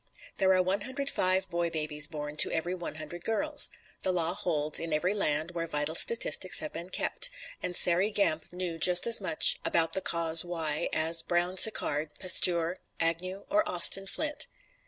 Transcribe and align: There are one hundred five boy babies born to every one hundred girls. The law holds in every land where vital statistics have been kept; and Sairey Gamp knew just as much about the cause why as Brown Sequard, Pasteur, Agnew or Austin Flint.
There 0.37 0.51
are 0.55 0.63
one 0.63 0.81
hundred 0.81 1.11
five 1.11 1.47
boy 1.47 1.69
babies 1.69 2.07
born 2.07 2.35
to 2.37 2.51
every 2.51 2.73
one 2.73 2.95
hundred 2.95 3.23
girls. 3.23 3.69
The 4.01 4.11
law 4.11 4.33
holds 4.33 4.79
in 4.79 4.93
every 4.93 5.13
land 5.13 5.51
where 5.51 5.67
vital 5.67 5.93
statistics 5.93 6.57
have 6.57 6.73
been 6.73 6.89
kept; 6.89 7.29
and 7.61 7.75
Sairey 7.75 8.09
Gamp 8.09 8.45
knew 8.51 8.79
just 8.79 9.05
as 9.05 9.21
much 9.21 9.59
about 9.63 9.93
the 9.93 10.01
cause 10.01 10.43
why 10.43 10.89
as 10.91 11.21
Brown 11.21 11.55
Sequard, 11.55 12.09
Pasteur, 12.17 12.77
Agnew 12.99 13.45
or 13.51 13.61
Austin 13.69 14.07
Flint. 14.07 14.47